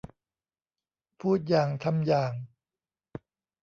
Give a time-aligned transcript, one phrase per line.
[1.19, 2.33] พูดอย่างทำอย่าง